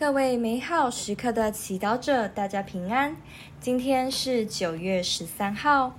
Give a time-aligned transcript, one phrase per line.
[0.00, 3.18] 各位美好时刻的祈祷者，大家平安。
[3.60, 5.92] 今天是九月十三号，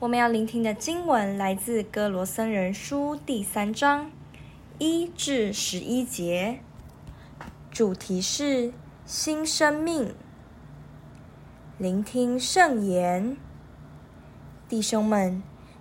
[0.00, 4.10] 我们要聆听的经文来自《歌罗森人书》第三章
[4.78, 6.58] 一至十一节，
[7.70, 8.72] 主题是
[9.06, 10.12] 新生命。
[11.78, 13.36] 聆听圣言，
[14.68, 15.40] 弟兄们，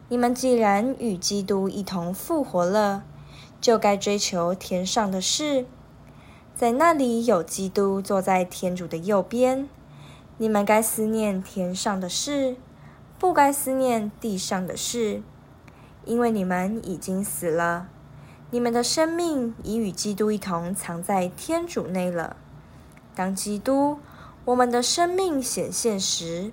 [0.09, 3.03] 你们既然与基督一同复活了，
[3.59, 5.65] 就该追求天上的事。
[6.57, 9.69] 在那里有基督坐在天主的右边，
[10.39, 12.55] 你们该思念天上的事，
[13.19, 15.21] 不该思念地上的事，
[16.03, 17.89] 因为你们已经死了，
[18.49, 22.35] 你们的生命已与基督一同藏在天主内了。
[23.13, 23.99] 当基督，
[24.43, 26.51] 我们的生命显现时，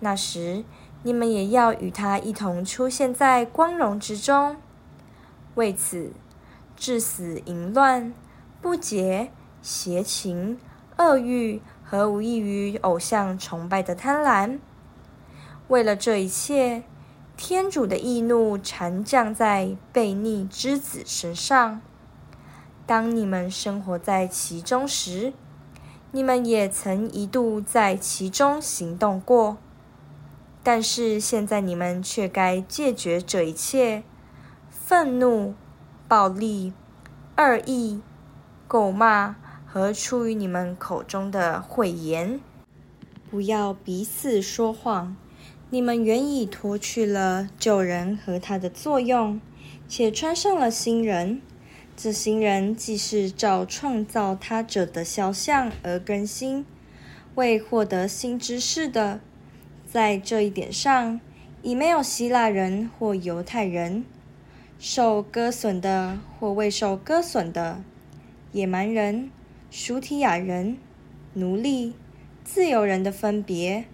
[0.00, 0.64] 那时
[1.02, 4.56] 你们也要与他一同出现在光荣之中。
[5.56, 6.12] 为此，
[6.74, 8.14] 至死淫乱。
[8.60, 9.30] 不洁、
[9.62, 10.58] 邪情、
[10.98, 14.58] 恶欲和无异于偶像崇拜的贪婪，
[15.68, 16.82] 为了这一切，
[17.36, 21.80] 天主的义怒缠降在悖逆之子身上。
[22.86, 25.32] 当你们生活在其中时，
[26.12, 29.58] 你们也曾一度在其中行动过。
[30.62, 34.02] 但是现在你们却该戒绝这一切：
[34.68, 35.54] 愤怒、
[36.08, 36.72] 暴力、
[37.36, 38.00] 恶意。
[38.68, 42.40] 咒骂和出于你们口中的讳言，
[43.30, 45.16] 不要彼此说谎。
[45.70, 49.40] 你们原已脱去了旧人和他的作用，
[49.88, 51.40] 且穿上了新人。
[51.96, 56.66] 这新人既是照创造他者的肖像而更新，
[57.36, 59.20] 为获得新知识的。
[59.86, 61.20] 在这一点上，
[61.62, 64.04] 已没有希腊人或犹太人，
[64.78, 67.80] 受割损的或未受割损的。
[68.52, 69.30] 野蛮人、
[69.70, 70.78] 属提亚人、
[71.34, 71.94] 奴隶、
[72.44, 73.84] 自由人的分别，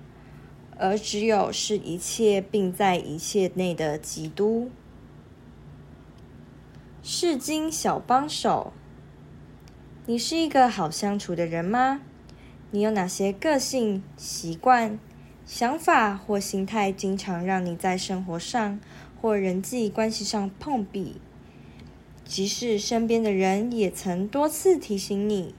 [0.79, 4.71] 而只有是一切并在一切内的基督。
[7.03, 8.73] 释经小帮手，
[10.07, 12.01] 你是一个好相处的人吗？
[12.71, 14.99] 你有哪些个性、习惯、
[15.45, 18.79] 想法或心态，经常让你在生活上
[19.21, 21.21] 或人际关系上碰壁？
[22.33, 25.55] 即使身边的人也曾多次提醒你，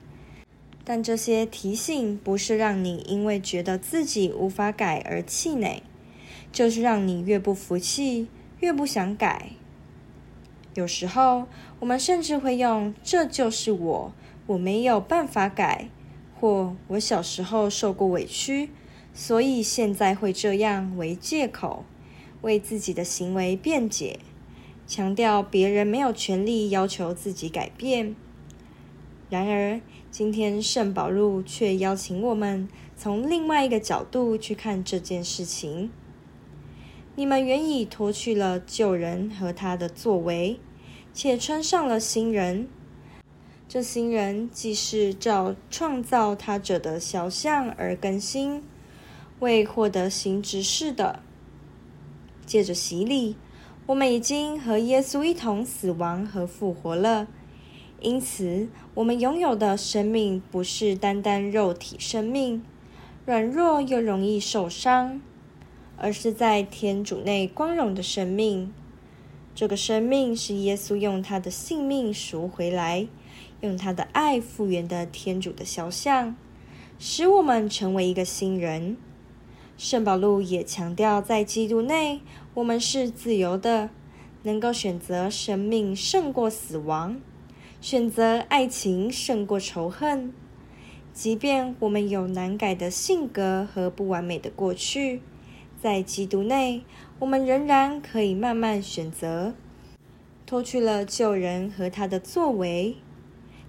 [0.84, 5.84] 但这些提醒不是让你因为觉得自己无法改而气馁，
[6.52, 8.28] 就是让你越不服气，
[8.60, 9.52] 越不想改。
[10.74, 11.46] 有时候，
[11.80, 14.12] 我们甚至会用“这就是我，
[14.48, 15.90] 我没有办法改”
[16.34, 18.72] 或“我小时候受过委屈，
[19.14, 21.86] 所以现在会这样”为借口，
[22.42, 24.18] 为自己的行为辩解。
[24.94, 28.16] 强调别人没有权利要求自己改变。
[29.28, 29.82] 然而，
[30.12, 35.90] 今天圣保禄却邀请我们从另外一个角度去看这件事情。
[37.16, 40.60] 你们原已脱去了旧人和他的作为，
[41.12, 42.68] 且穿上了新人。
[43.68, 48.62] 这新人既是照创造他者的肖像而更新，
[49.40, 51.24] 为获得新知识的，
[52.46, 53.36] 借着洗礼。
[53.86, 57.28] 我们已经和耶稣一同死亡和复活了，
[58.00, 62.64] 因此，我们拥有的生命不是单单肉体生命，
[63.26, 65.22] 软弱又容易受伤，
[65.98, 68.74] 而是在天主内光荣的生命。
[69.54, 73.06] 这个生命是耶稣用他的性命赎回来，
[73.60, 76.38] 用他的爱复原的天主的肖像，
[76.98, 78.96] 使我们成为一个新人。
[79.78, 82.22] 圣保禄也强调，在基督内，
[82.54, 83.90] 我们是自由的，
[84.44, 87.20] 能够选择生命胜过死亡，
[87.82, 90.34] 选择爱情胜过仇恨。
[91.12, 95.22] 即便我们有难改的性格和不完美的过去，
[95.82, 96.84] 在基督内，
[97.20, 99.54] 我们仍然可以慢慢选择，
[100.46, 102.96] 脱去了旧人和他的作为，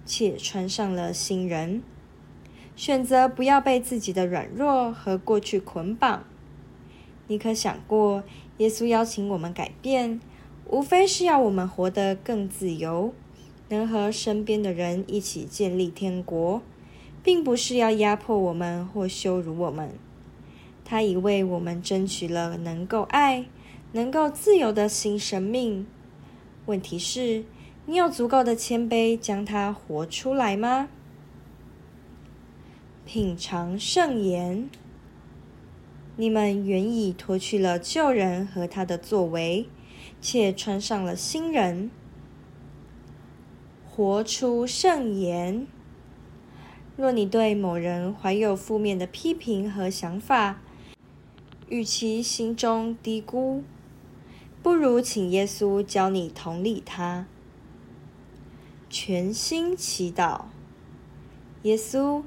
[0.05, 1.83] 且穿上了新人。
[2.75, 6.23] 选择不要被自己的软弱和过去捆绑。
[7.27, 8.23] 你可想过，
[8.57, 10.19] 耶稣邀请我们改变，
[10.67, 13.13] 无非是要我们活得更自由，
[13.69, 16.61] 能和身边的人一起建立天国，
[17.23, 19.91] 并不是要压迫我们或羞辱我们。
[20.83, 23.45] 他已为我们争取了能够爱、
[23.93, 25.87] 能够自由的新生命。
[26.67, 27.43] 问题是，
[27.87, 30.89] 你有足够的谦卑将它活出来吗？
[33.05, 34.67] 品尝圣言，
[36.17, 39.69] 你们原已脱去了旧人和他的作为，
[40.19, 41.91] 且穿上了新人。
[43.87, 45.67] 活出圣言，
[46.97, 50.61] 若你对某人怀有负面的批评和想法，
[51.69, 53.61] 与其心中嘀咕，
[54.63, 57.27] 不如请耶稣教你同理他。
[58.89, 60.45] 全心祈祷，
[61.63, 62.23] 耶稣，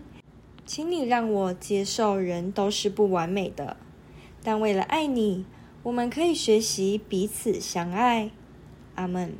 [0.68, 3.78] 请你让我接受人都是不完美的，
[4.42, 5.46] 但为了爱你，
[5.82, 8.30] 我们可以学习彼此相爱。
[8.94, 9.34] 阿门。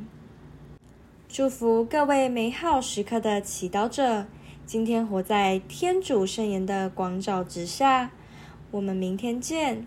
[1.27, 4.25] 祝福各位美好时刻的祈祷者，
[4.65, 8.09] 今天活在天主圣言的光照之下。
[8.71, 9.85] 我们明天见。